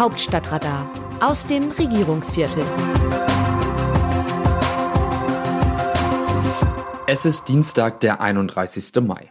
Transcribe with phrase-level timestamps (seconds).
[0.00, 2.64] Hauptstadtradar aus dem Regierungsviertel.
[7.06, 9.02] Es ist Dienstag, der 31.
[9.02, 9.30] Mai.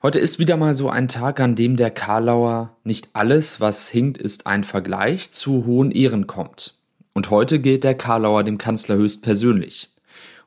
[0.00, 4.18] Heute ist wieder mal so ein Tag, an dem der Karlauer nicht alles, was hinkt,
[4.18, 6.74] ist ein Vergleich zu hohen Ehren kommt.
[7.12, 9.88] Und heute gilt der Karlauer dem Kanzler höchst persönlich.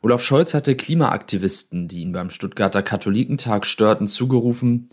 [0.01, 4.89] Olaf Scholz hatte Klimaaktivisten, die ihn beim Stuttgarter Katholikentag störten, zugerufen,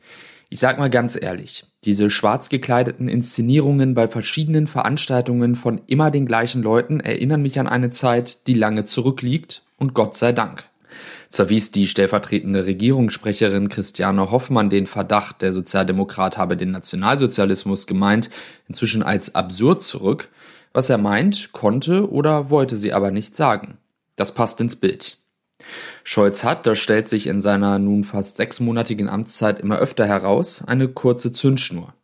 [0.50, 6.26] ich sag mal ganz ehrlich, diese schwarz gekleideten Inszenierungen bei verschiedenen Veranstaltungen von immer den
[6.26, 10.64] gleichen Leuten erinnern mich an eine Zeit, die lange zurückliegt und Gott sei Dank.
[11.30, 18.28] Zwar wies die stellvertretende Regierungssprecherin Christiane Hoffmann den Verdacht, der Sozialdemokrat habe den Nationalsozialismus gemeint,
[18.66, 20.28] inzwischen als absurd zurück.
[20.72, 23.78] Was er meint, konnte oder wollte sie aber nicht sagen.
[24.16, 25.18] Das passt ins Bild.
[26.04, 30.88] Scholz hat, das stellt sich in seiner nun fast sechsmonatigen Amtszeit immer öfter heraus, eine
[30.88, 31.94] kurze Zündschnur.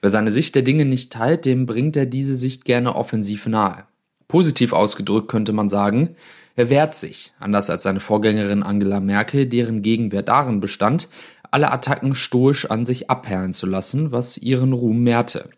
[0.00, 3.84] Wer seine Sicht der Dinge nicht teilt, dem bringt er diese Sicht gerne offensiv nahe.
[4.28, 6.16] Positiv ausgedrückt könnte man sagen,
[6.56, 11.08] er wehrt sich, anders als seine Vorgängerin Angela Merkel, deren Gegenwehr darin bestand,
[11.50, 15.50] alle Attacken stoisch an sich abperlen zu lassen, was ihren Ruhm mehrte.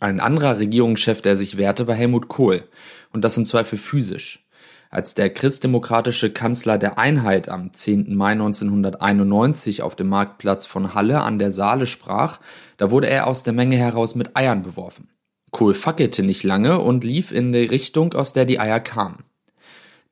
[0.00, 2.64] Ein anderer Regierungschef, der sich wehrte, war Helmut Kohl,
[3.12, 4.45] und das im Zweifel physisch.
[4.90, 8.14] Als der christdemokratische Kanzler der Einheit am 10.
[8.14, 12.38] Mai 1991 auf dem Marktplatz von Halle an der Saale sprach,
[12.76, 15.08] da wurde er aus der Menge heraus mit Eiern beworfen.
[15.50, 19.24] Kohl fackelte nicht lange und lief in die Richtung, aus der die Eier kamen.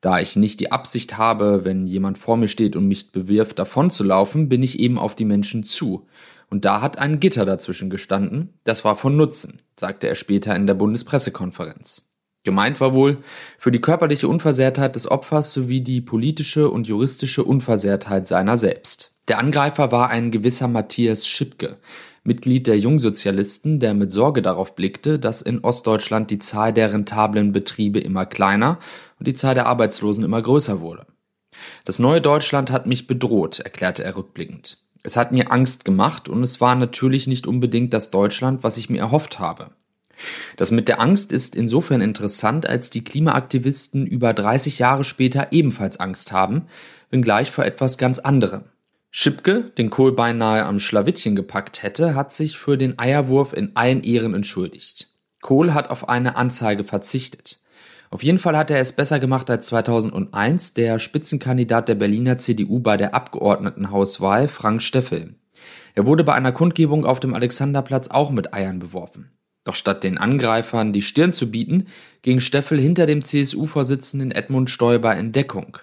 [0.01, 4.49] Da ich nicht die Absicht habe, wenn jemand vor mir steht und mich bewirft, davonzulaufen,
[4.49, 6.07] bin ich eben auf die Menschen zu.
[6.49, 10.67] Und da hat ein Gitter dazwischen gestanden, das war von Nutzen, sagte er später in
[10.67, 12.11] der Bundespressekonferenz.
[12.45, 13.17] Gemeint war wohl
[13.57, 19.15] für die körperliche Unversehrtheit des Opfers sowie die politische und juristische Unversehrtheit seiner selbst.
[19.27, 21.77] Der Angreifer war ein gewisser Matthias Schipke,
[22.23, 27.51] Mitglied der Jungsozialisten, der mit Sorge darauf blickte, dass in Ostdeutschland die Zahl der rentablen
[27.51, 28.79] Betriebe immer kleiner
[29.19, 31.07] und die Zahl der Arbeitslosen immer größer wurde.
[31.83, 34.83] Das neue Deutschland hat mich bedroht, erklärte er rückblickend.
[35.01, 38.89] Es hat mir Angst gemacht und es war natürlich nicht unbedingt das Deutschland, was ich
[38.89, 39.71] mir erhofft habe.
[40.57, 45.99] Das mit der Angst ist insofern interessant, als die Klimaaktivisten über 30 Jahre später ebenfalls
[45.99, 46.67] Angst haben,
[47.09, 48.63] wenngleich vor etwas ganz anderem.
[49.11, 54.03] Schipke, den Kohl beinahe am Schlawittchen gepackt hätte, hat sich für den Eierwurf in allen
[54.03, 55.09] Ehren entschuldigt.
[55.41, 57.61] Kohl hat auf eine Anzeige verzichtet.
[58.09, 62.79] Auf jeden Fall hat er es besser gemacht als 2001 der Spitzenkandidat der Berliner CDU
[62.79, 65.35] bei der Abgeordnetenhauswahl, Frank Steffel.
[65.95, 69.31] Er wurde bei einer Kundgebung auf dem Alexanderplatz auch mit Eiern beworfen.
[69.65, 71.87] Doch statt den Angreifern die Stirn zu bieten,
[72.21, 75.79] ging Steffel hinter dem CSU-Vorsitzenden Edmund Stoiber in Deckung.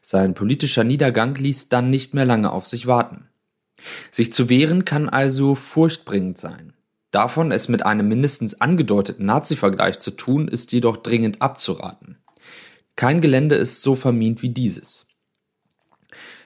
[0.00, 3.28] Sein politischer Niedergang ließ dann nicht mehr lange auf sich warten.
[4.10, 6.72] Sich zu wehren kann also furchtbringend sein.
[7.10, 12.18] Davon, es mit einem mindestens angedeuteten Nazi-Vergleich zu tun, ist jedoch dringend abzuraten.
[12.96, 15.08] Kein Gelände ist so vermint wie dieses.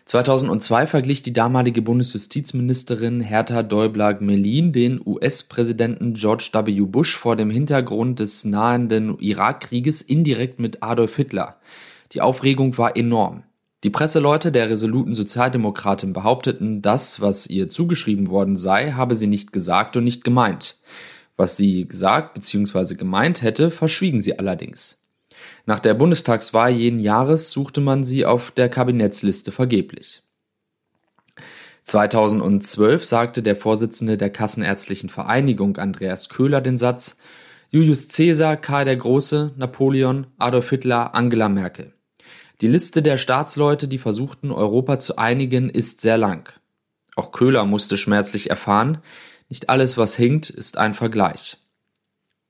[0.08, 6.80] 2002 verglich die damalige Bundesjustizministerin Hertha Däubler-Gmelin den US-Präsidenten George W.
[6.86, 11.56] Bush vor dem Hintergrund des nahenden Irakkrieges indirekt mit Adolf Hitler.
[12.12, 13.42] Die Aufregung war enorm.
[13.84, 19.52] Die Presseleute der resoluten Sozialdemokratin behaupteten, das, was ihr zugeschrieben worden sei, habe sie nicht
[19.52, 20.78] gesagt und nicht gemeint.
[21.36, 22.94] Was sie gesagt bzw.
[22.94, 24.97] gemeint hätte, verschwiegen sie allerdings.
[25.68, 30.22] Nach der Bundestagswahl jeden Jahres suchte man sie auf der Kabinettsliste vergeblich.
[31.82, 37.18] 2012 sagte der Vorsitzende der Kassenärztlichen Vereinigung Andreas Köhler den Satz
[37.68, 41.92] Julius Caesar, Karl der Große, Napoleon, Adolf Hitler, Angela Merkel.
[42.62, 46.50] Die Liste der Staatsleute, die versuchten, Europa zu einigen, ist sehr lang.
[47.14, 49.02] Auch Köhler musste schmerzlich erfahren,
[49.50, 51.58] nicht alles, was hinkt, ist ein Vergleich.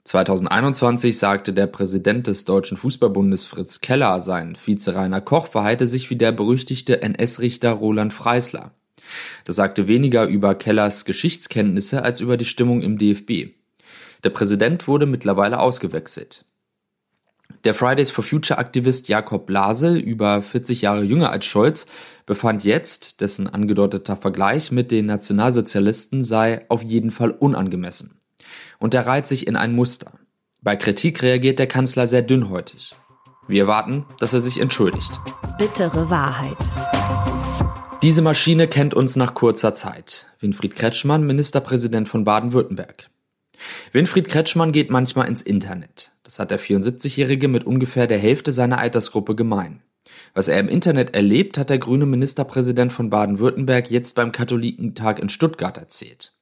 [0.08, 6.08] 2021 sagte der Präsident des Deutschen Fußballbundes Fritz Keller, sein Vize Rainer Koch verhalte sich
[6.08, 8.70] wie der berüchtigte NS-Richter Roland Freisler.
[9.44, 13.52] Das sagte weniger über Kellers Geschichtskenntnisse als über die Stimmung im DFB.
[14.24, 16.46] Der Präsident wurde mittlerweile ausgewechselt.
[17.64, 21.86] Der Fridays for Future Aktivist Jakob Blase, über 40 Jahre jünger als Scholz,
[22.24, 28.17] befand jetzt, dessen angedeuteter Vergleich mit den Nationalsozialisten sei auf jeden Fall unangemessen
[28.78, 30.12] und er reiht sich in ein Muster.
[30.60, 32.94] Bei Kritik reagiert der Kanzler sehr dünnhäutig.
[33.46, 35.18] Wir erwarten, dass er sich entschuldigt.
[35.58, 36.56] Bittere Wahrheit.
[38.02, 40.26] Diese Maschine kennt uns nach kurzer Zeit.
[40.38, 43.08] Winfried Kretschmann, Ministerpräsident von Baden-Württemberg.
[43.92, 46.12] Winfried Kretschmann geht manchmal ins Internet.
[46.22, 49.82] Das hat der 74-Jährige mit ungefähr der Hälfte seiner Altersgruppe gemein.
[50.34, 55.28] Was er im Internet erlebt, hat der grüne Ministerpräsident von Baden-Württemberg jetzt beim Katholikentag in
[55.28, 56.34] Stuttgart erzählt.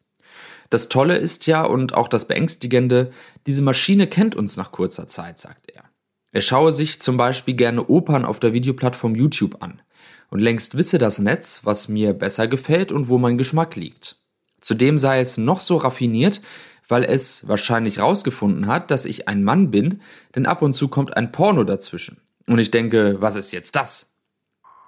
[0.71, 3.13] Das Tolle ist ja und auch das Beängstigende,
[3.47, 5.85] diese Maschine kennt uns nach kurzer Zeit, sagt er.
[6.33, 9.81] Er schaue sich zum Beispiel gerne Opern auf der Videoplattform YouTube an.
[10.29, 14.17] Und längst wisse das Netz, was mir besser gefällt und wo mein Geschmack liegt.
[14.61, 16.43] Zudem sei es noch so raffiniert,
[16.89, 20.03] weil es wahrscheinlich rausgefunden hat, dass ich ein Mann bin,
[20.35, 22.21] denn ab und zu kommt ein Porno dazwischen.
[22.47, 24.16] Und ich denke, was ist jetzt das?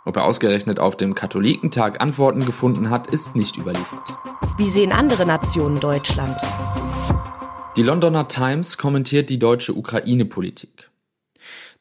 [0.08, 4.16] Ob er ausgerechnet auf dem Katholikentag Antworten gefunden hat, ist nicht überliefert.
[4.56, 6.40] Wie sehen andere Nationen Deutschland?
[7.76, 10.88] Die Londoner Times kommentiert die deutsche Ukraine-Politik.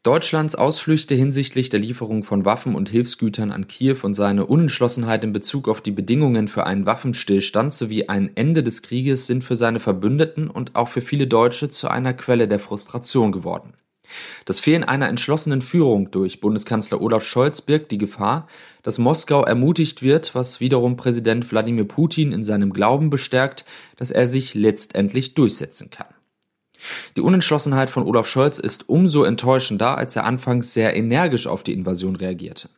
[0.03, 5.31] Deutschlands Ausflüchte hinsichtlich der Lieferung von Waffen und Hilfsgütern an Kiew und seine Unentschlossenheit in
[5.31, 9.80] Bezug auf die Bedingungen für einen Waffenstillstand sowie ein Ende des Krieges sind für seine
[9.80, 13.75] Verbündeten und auch für viele Deutsche zu einer Quelle der Frustration geworden.
[14.45, 18.48] Das Fehlen einer entschlossenen Führung durch Bundeskanzler Olaf Scholz birgt die Gefahr,
[18.83, 23.65] dass Moskau ermutigt wird, was wiederum Präsident Wladimir Putin in seinem Glauben bestärkt,
[23.98, 26.07] dass er sich letztendlich durchsetzen kann.
[27.15, 31.74] Die Unentschlossenheit von Olaf Scholz ist umso enttäuschender, als er anfangs sehr energisch auf die
[31.74, 32.69] Invasion reagierte.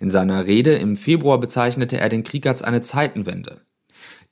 [0.00, 3.60] In seiner Rede im Februar bezeichnete er den Krieg als eine Zeitenwende.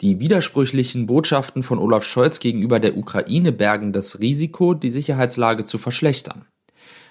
[0.00, 5.78] Die widersprüchlichen Botschaften von Olaf Scholz gegenüber der Ukraine bergen das Risiko, die Sicherheitslage zu
[5.78, 6.46] verschlechtern.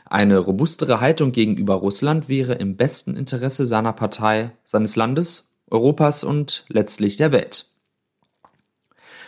[0.05, 6.65] Eine robustere Haltung gegenüber Russland wäre im besten Interesse seiner Partei, seines Landes, Europas und
[6.67, 7.65] letztlich der Welt.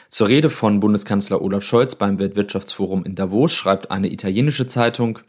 [0.10, 5.19] Zur Rede von Bundeskanzler Olaf Scholz beim Weltwirtschaftsforum in Davos schreibt eine italienische Zeitung,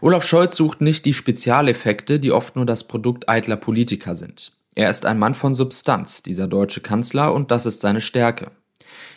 [0.00, 4.55] Olaf Scholz sucht nicht die Spezialeffekte, die oft nur das Produkt eitler Politiker sind.
[4.76, 8.50] Er ist ein Mann von Substanz, dieser deutsche Kanzler, und das ist seine Stärke.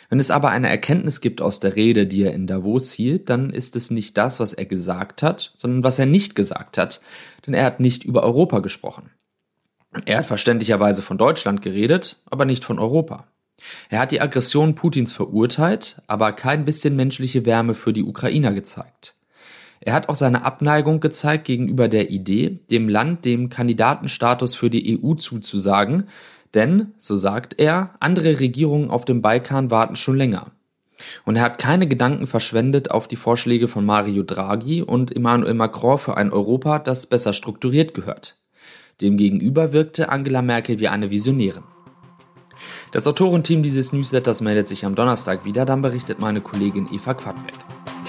[0.08, 3.50] Wenn es aber eine Erkenntnis gibt aus der Rede, die er in Davos hielt, dann
[3.50, 7.02] ist es nicht das, was er gesagt hat, sondern was er nicht gesagt hat,
[7.46, 9.10] denn er hat nicht über Europa gesprochen.
[10.06, 13.26] Er hat verständlicherweise von Deutschland geredet, aber nicht von Europa.
[13.90, 19.19] Er hat die Aggression Putins verurteilt, aber kein bisschen menschliche Wärme für die Ukrainer gezeigt.
[19.80, 25.00] Er hat auch seine Abneigung gezeigt gegenüber der Idee, dem Land dem Kandidatenstatus für die
[25.02, 26.04] EU zuzusagen,
[26.54, 30.48] denn, so sagt er, andere Regierungen auf dem Balkan warten schon länger.
[31.24, 35.98] Und er hat keine Gedanken verschwendet auf die Vorschläge von Mario Draghi und Emmanuel Macron
[35.98, 38.36] für ein Europa, das besser strukturiert gehört.
[39.00, 41.62] Demgegenüber wirkte Angela Merkel wie eine Visionärin.
[42.92, 47.54] Das Autorenteam dieses Newsletters meldet sich am Donnerstag wieder, dann berichtet meine Kollegin Eva Quadbeck.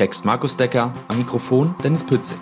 [0.01, 2.39] Text Markus Decker, am Mikrofon Dennis Pützig.